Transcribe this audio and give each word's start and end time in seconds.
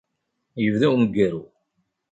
Yebda 0.63 0.87
umgaru. 0.95 1.41